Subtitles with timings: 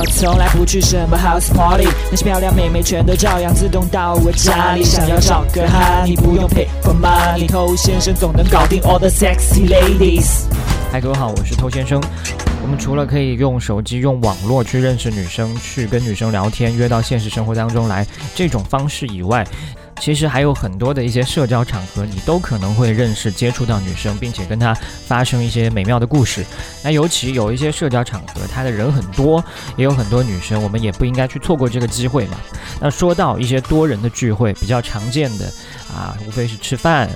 [0.00, 4.82] 我从来不去什么 house party，那些漂亮妹妹全都照样自动到我家里。
[4.82, 10.44] 想要找个哈，你不用 pay for money，偷先生总能搞定 all the sexy ladies。
[10.90, 12.02] 嗨，各位好，我是偷先生。
[12.62, 19.46] 我们除了可以用手机、用网络去认识女生、去跟女生聊天、约到现实生活当中来这种方式以外，
[20.00, 24.74] 其实还有很多的一些社交场合，你都可能会认识、接触到女生，并且跟她
[25.06, 26.44] 发生一些美妙的故事。
[26.82, 29.44] 那尤其有一些社交场合，她的人很多，
[29.76, 32.38] 也有很多女生，我们也不应该去错过这个机会嘛。
[32.80, 35.52] 那说到一些多人的聚会，比较常见的
[35.94, 37.08] 啊，无非是吃饭、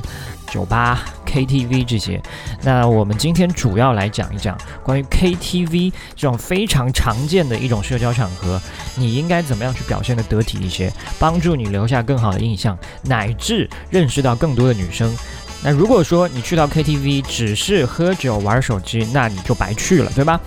[0.55, 2.23] 酒吧、KTV 这些。
[2.63, 8.63] 那我们今天主要来讲一讲关于 KTV 这种非常常见的一种社交场合，
[8.95, 15.13] 你应该怎么样去表现的得体一些，帮助你留下更好的印象，乃至认识到更多的女生。
[15.61, 20.41] 那如果说你去到 KTV 只是喝酒玩手机，那你就白去了，对吧？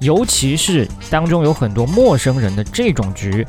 [0.00, 3.46] 尤其是当中有很多陌生人的这种局，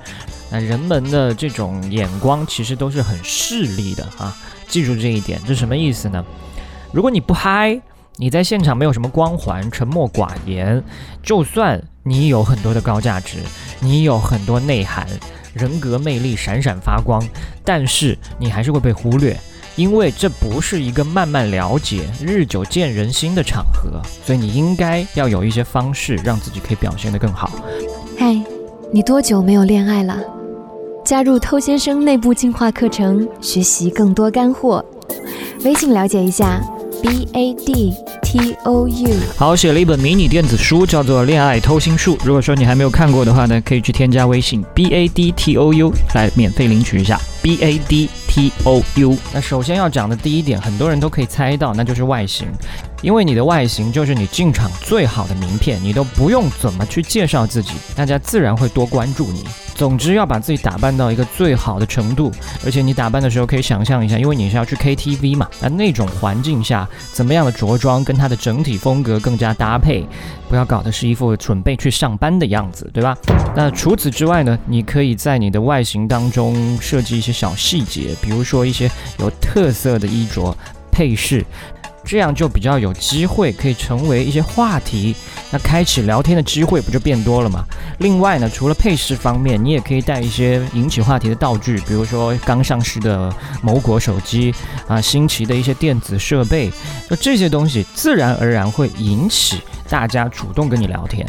[0.50, 4.34] 那人们的这种眼光其实都是很势利的啊！
[4.68, 6.24] 记住这一点，这什么意思呢？
[6.92, 7.80] 如果你不嗨，
[8.18, 10.84] 你在现场没有什么光环，沉默寡言，
[11.22, 13.38] 就算你有很多的高价值，
[13.80, 15.08] 你有很多内涵，
[15.54, 17.24] 人格魅力闪闪发光，
[17.64, 19.38] 但是你还是会被忽略，
[19.76, 27.52] 因为这不是一个慢慢了解、日久见人心的场合，所以你应该要有一些方式让自己可以表现得更好。
[28.18, 28.36] 嗨，
[28.92, 30.37] 你多久没有恋爱了？
[31.08, 34.84] 加入偷先生内部进化课程，学习更多干货。
[35.64, 36.62] 微信了解一下
[37.02, 39.10] ，b a d t o u。
[39.38, 42.18] 好，写了一本迷你电子书，叫做《恋爱偷心术》。
[42.26, 49.18] 如果说你还没有看过的话呢，可以去添加微信 b a d t o u 来免费领取一下 b a d t o u。
[49.34, 52.50] 那首先要讲的第一点，很多人都可以猜到，那就是外形，
[53.02, 59.46] 因为你的外形就是你进场最好的名片，你都不用怎么去介绍自己，大家自然会多关注你。
[59.78, 62.32] 总之要把自己打扮到一个最好的程度，
[62.66, 70.04] 而且你打扮的时候可以想象一下，因为你是要去 KTV 嘛，那那种环境下，怎么样的着装跟它的整体风格更加搭配，
[70.50, 73.16] 不要搞的是一副准备去上班的样子，对吧？
[73.56, 78.90] 那除此之外呢，你可以在你的外形当中设计一些小细节，比如说一些
[79.20, 80.58] 有特色的衣着
[80.92, 81.46] 配饰。
[82.08, 85.14] 这样就比较有机会可以成为一些话题，
[85.52, 87.66] 那开启聊天的机会不就变多了吗？
[88.00, 93.30] 另外呢，除了配饰方面，你也可以带一些引起话题的道具，比如说刚上市的
[93.62, 94.56] 某国手机
[94.88, 96.72] 啊，新奇的一些电子设备，
[97.10, 101.28] 那这些东西自然而然会引起大家主动跟你聊天。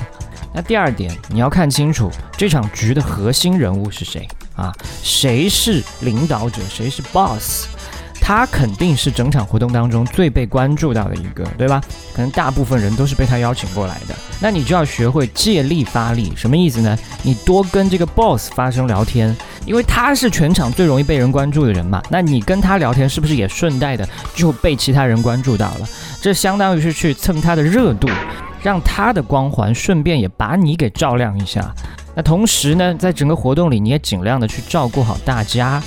[0.55, 4.73] 那第二点，你要看清楚这场局的核心人物是谁啊？
[5.03, 6.63] 谁是领导者？
[6.71, 7.67] 谁是 boss？
[8.29, 11.81] 他肯定是整场活动当中最被关注到的一个，对吧？
[12.15, 14.15] 可能大部分人都是被他邀请过来的。
[14.39, 16.95] 那你就要学会借力发力，什么意思呢？
[17.23, 19.35] 你多跟这个 boss 发生聊天，
[19.65, 22.03] 因为他是全场最容易被人关注的人嘛。
[22.11, 25.89] 那你跟他聊天，是不是也顺带的就被其他人关注到了？
[26.21, 28.11] 这相当于是去蹭他的热度，
[28.63, 31.75] 让他的光环顺便也把你给照亮一下。
[32.15, 35.83] 那同时呢，在整个活动里，你也尽量的去照顾好大家。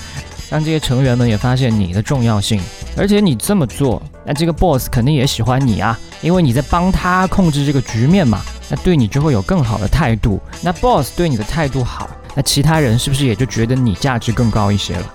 [0.52, 2.62] 让这些成员们也发现你的重要性，
[2.98, 10.42] 而且你这么做，那这个 boss 肯定也喜欢你啊，因为你在帮他控制这个局面嘛，那对你就会有更好的态度。
[10.62, 15.14] 那 boss 对你的态度好，那其他人是不是也就觉得你价值更高一些了？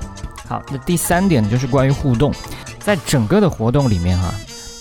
[0.49, 2.33] 好，那第三点就是关于互动，
[2.81, 4.33] 在整个的活动里面哈。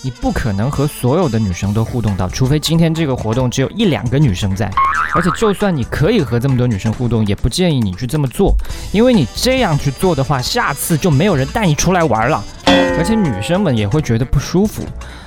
[0.06, 4.70] 你不可能和所有的女生都互动到，除非今天这个活动只有一两个女生在。
[5.12, 8.54] 而且，就算你可以和这么多女生互动，也不建议你去这么做，
[8.92, 14.84] 因为你这样去做的话，下次就没有人带你出来玩了，而且女生们也会觉得不舒服。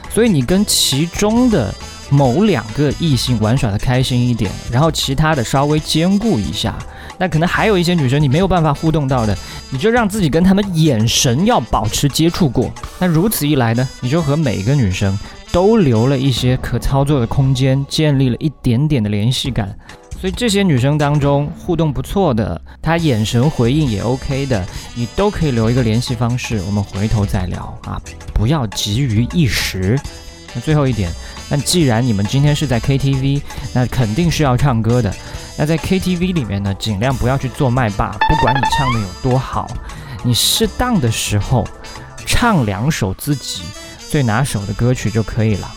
[0.09, 1.75] 所以，你跟其中的
[2.09, 6.73] 某两个异性玩耍的开心一点，然后其他的稍微兼顾一下。
[7.19, 9.37] 那可能还有一些女生你没有办法互动到的，
[9.69, 12.71] 你就让自己跟她们眼神要保持接触过。
[12.97, 15.17] 那如此一来呢，你就和每个女生
[15.51, 19.77] 都留了一些可操作的空间，建立了一点点的联系感。
[20.19, 24.65] 所以这些女生当中互动不错的，她眼神回应也 OK 的，
[24.95, 28.01] 你都可以留一个联系方式，我们回头再聊啊，
[28.33, 29.99] 不要急于一时。
[30.53, 31.11] 那最后一点，
[31.49, 33.41] 那既然你们今天是在 KTV，
[33.73, 35.13] 那肯定是要唱歌的。
[35.59, 39.69] 那在 KTV 里面呢，尽量不要去做麦霸，不管你唱的有多好，
[40.23, 41.67] 你适当的时候
[42.25, 43.63] 唱两首自己
[44.09, 45.69] 最拿手的歌曲就可以了，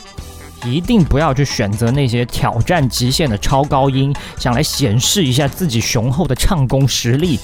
[0.65, 7.41] 一定不要去选择那些挑战极限的超高音，想来显示一下自己雄厚的唱功实力，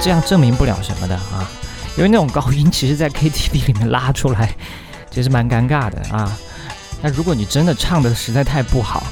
[0.00, 1.48] 这样证明不了什么的啊，
[1.96, 4.52] 因为那种高音其实在 KTV 里面拉出来，
[5.12, 6.36] 其实蛮尴尬的啊。
[7.00, 9.04] 那如果你真的唱的实在太不好，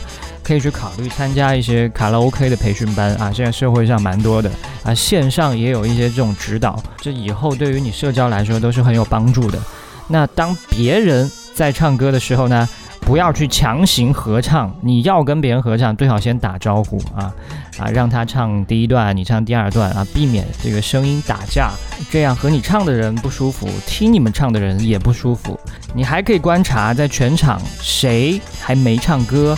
[0.46, 3.32] 可以去考虑参加一些卡拉 OK 的培训班啊。
[3.32, 4.48] 现在社会上蛮多的
[4.84, 9.58] 啊，线上也有一些这种指导，这以后对于你社交来说都是很有帮助的。
[10.06, 12.69] 那当别人在唱歌的时候呢？
[13.00, 17.32] 不要去强行合唱，你要跟别人合唱，最好先打招呼啊
[17.78, 21.70] 啊，让他唱第一段，你唱第二段啊，避免这个声音打架，
[22.10, 25.56] 这样和你唱的人不舒服，听你们唱的人也不舒服。
[25.94, 29.56] 你还可以观察，在全场谁还没唱歌，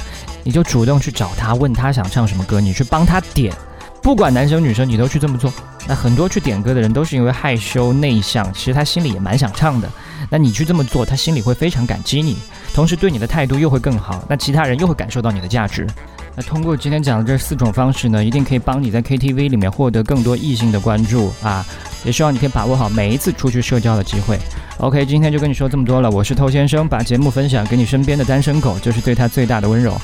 [0.48, 3.54] 你就主动去找他，问他想唱什么歌，你去帮他点，
[4.02, 5.52] 不管男生女生，你都去这么做。
[5.86, 9.86] 那很多去点歌的人都是因为害羞内向，其实他心里也蛮想唱的。
[10.30, 12.38] 那你去这么做，他心里会非常感激你。
[12.72, 15.86] 同时对你的态度又会更好，那其他人又会感受到你的价值。
[16.34, 21.62] 那通过今天讲的这四种方式呢，一定可以帮你在 KTV 里面获得更多异性的关注啊！
[22.06, 24.38] 也希望你可以把握好每一次出去社交的机会。
[24.78, 29.94] OK，今天就跟你说这么多了，我是偷先生，把节目分享给你身边的单身狗，就是对他最大的温柔。